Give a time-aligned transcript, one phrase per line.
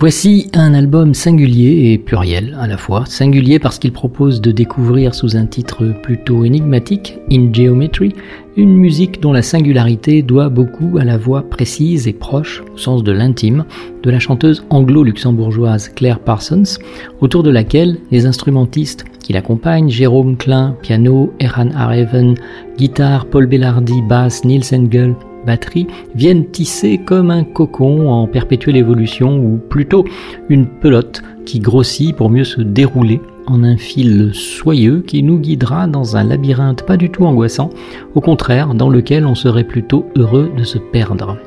[0.00, 3.02] Voici un album singulier et pluriel à la fois.
[3.06, 8.14] Singulier parce qu'il propose de découvrir sous un titre plutôt énigmatique, In Geometry,
[8.56, 13.02] une musique dont la singularité doit beaucoup à la voix précise et proche, au sens
[13.02, 13.64] de l'intime,
[14.04, 16.78] de la chanteuse anglo-luxembourgeoise Claire Parsons,
[17.20, 22.36] autour de laquelle les instrumentistes qui l'accompagnent, Jérôme Klein, piano, Eran Areven,
[22.78, 25.16] guitare, Paul Bellardi, basse, Niels Engel,
[25.46, 30.04] batterie viennent tisser comme un cocon en perpétuelle évolution ou plutôt
[30.48, 35.86] une pelote qui grossit pour mieux se dérouler en un fil soyeux qui nous guidera
[35.86, 37.70] dans un labyrinthe pas du tout angoissant,
[38.14, 41.38] au contraire dans lequel on serait plutôt heureux de se perdre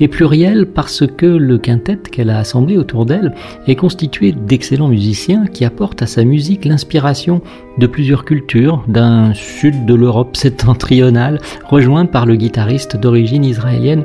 [0.00, 3.34] et pluriel parce que le quintet qu'elle a assemblé autour d'elle
[3.66, 7.40] est constitué d'excellents musiciens qui apportent à sa musique l'inspiration
[7.78, 14.04] de plusieurs cultures, d'un sud de l'Europe septentrionale, rejoint par le guitariste d'origine israélienne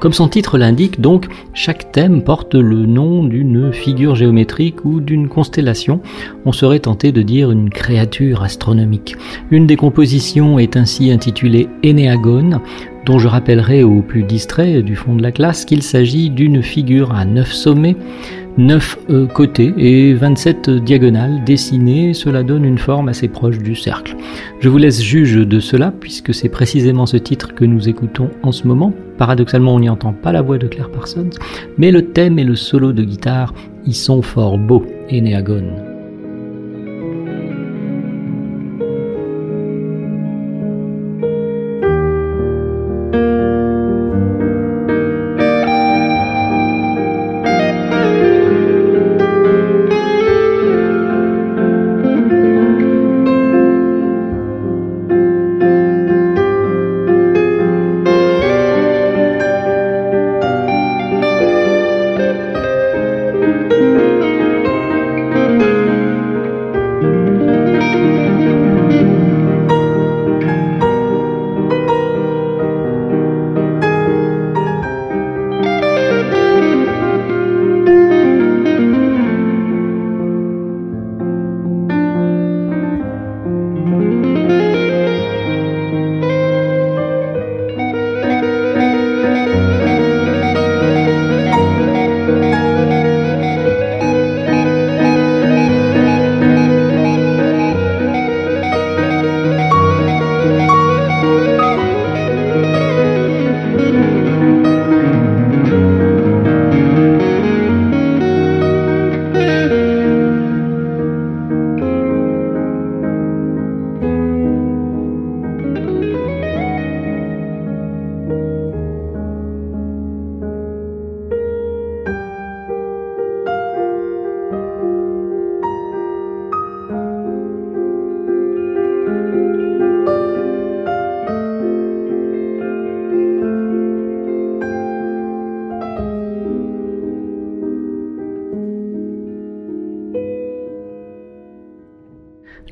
[0.00, 5.28] Comme son titre l'indique, donc, chaque thème porte le nom d'une figure géométrique ou d'une
[5.28, 6.00] constellation.
[6.44, 9.16] On serait tenté de dire une créature astronomique.
[9.50, 12.60] Une des compositions est ainsi intitulée Énéagone,
[13.06, 17.12] dont je rappellerai aux plus distraits du fond de la classe qu'il s'agit d'une figure
[17.12, 17.96] à neuf sommets,
[18.58, 24.16] neuf euh, côtés et 27 diagonales dessinées, cela donne une forme assez proche du cercle.
[24.60, 28.52] Je vous laisse juge de cela puisque c'est précisément ce titre que nous écoutons en
[28.52, 28.92] ce moment.
[29.18, 31.30] Paradoxalement, on n'y entend pas la voix de Claire Parsons,
[31.78, 33.54] mais le thème et le solo de guitare
[33.86, 35.20] y sont fort beaux et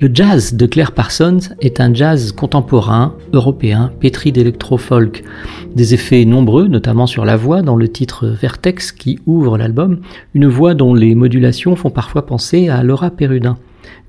[0.00, 5.22] Le jazz de Claire Parsons est un jazz contemporain, européen, pétri d'électro-folk.
[5.76, 10.00] Des effets nombreux, notamment sur la voix dans le titre Vertex qui ouvre l'album,
[10.32, 13.58] une voix dont les modulations font parfois penser à Laura Perrudin.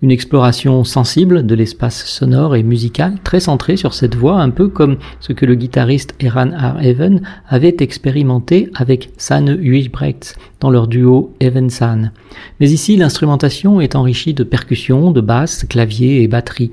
[0.01, 4.67] Une exploration sensible de l'espace sonore et musical, très centrée sur cette voix, un peu
[4.67, 6.51] comme ce que le guitariste Eran
[6.81, 12.11] Even avait expérimenté avec Sanne Huijbrecht dans leur duo Even-San.
[12.59, 16.71] Mais ici, l'instrumentation est enrichie de percussions, de basses, claviers et batteries.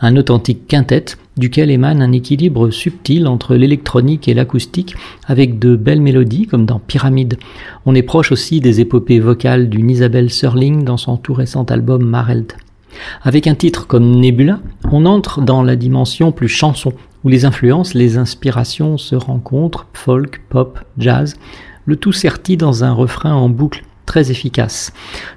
[0.00, 1.04] Un authentique quintet
[1.36, 4.94] duquel émane un équilibre subtil entre l'électronique et l'acoustique,
[5.26, 7.38] avec de belles mélodies comme dans Pyramide.
[7.86, 12.04] On est proche aussi des épopées vocales d'une Isabelle Serling dans son tout récent album
[12.04, 12.52] Mareld.
[13.22, 14.60] Avec un titre comme Nebula,
[14.90, 16.92] on entre dans la dimension plus chanson,
[17.24, 21.36] où les influences, les inspirations se rencontrent, folk, pop, jazz,
[21.86, 24.92] le tout serti dans un refrain en boucle très efficace.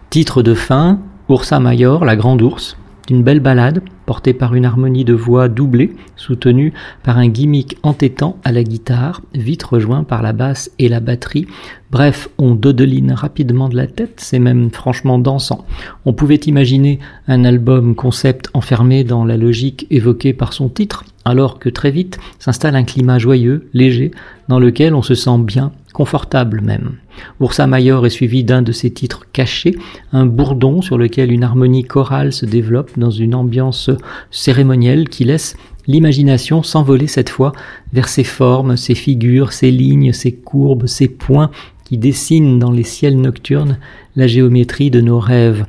[0.09, 0.99] Titre de fin,
[1.29, 2.77] Ursa Mayor, la grande ours,
[3.07, 6.73] d'une belle ballade portée par une harmonie de voix doublée, soutenue
[7.03, 11.47] par un gimmick entêtant à la guitare, vite rejoint par la basse et la batterie.
[11.91, 15.65] Bref, on dodeline rapidement de la tête, c'est même franchement dansant.
[16.05, 21.59] On pouvait imaginer un album concept enfermé dans la logique évoquée par son titre, alors
[21.59, 24.11] que très vite s'installe un climat joyeux, léger,
[24.49, 26.97] dans lequel on se sent bien confortable même.
[27.39, 29.75] Ursa Mayor est suivi d'un de ses titres cachés,
[30.11, 33.89] un bourdon sur lequel une harmonie chorale se développe dans une ambiance
[34.31, 35.55] cérémonielle qui laisse
[35.87, 37.51] l'imagination s'envoler cette fois
[37.91, 41.51] vers ces formes, ces figures, ces lignes, ces courbes, ces points
[41.83, 43.77] qui dessinent dans les ciels nocturnes
[44.15, 45.65] la géométrie de nos rêves.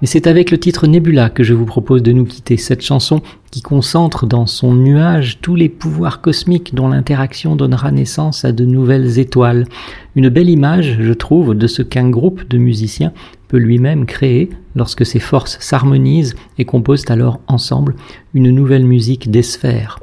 [0.00, 3.20] Mais c'est avec le titre Nebula que je vous propose de nous quitter, cette chanson
[3.50, 8.64] qui concentre dans son nuage tous les pouvoirs cosmiques dont l'interaction donnera naissance à de
[8.64, 9.64] nouvelles étoiles.
[10.14, 13.12] Une belle image, je trouve, de ce qu'un groupe de musiciens
[13.48, 17.96] peut lui-même créer lorsque ses forces s'harmonisent et composent alors ensemble
[18.34, 19.98] une nouvelle musique des sphères.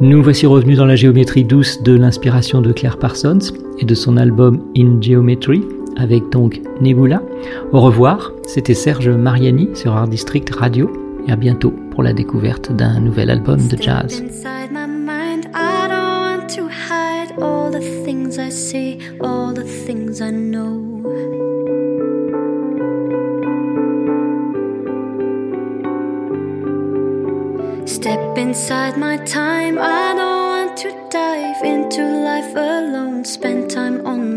[0.00, 3.38] Nous voici revenus dans la géométrie douce de l'inspiration de Claire Parsons
[3.78, 5.62] et de son album In Geometry,
[5.96, 7.22] avec donc Nebula.
[7.72, 10.90] Au revoir, c'était Serge Mariani sur Art District Radio
[11.26, 14.22] et à bientôt pour la découverte d'un nouvel album de jazz.
[27.86, 34.33] Step inside my time, I don't want to dive into life alone, spend time on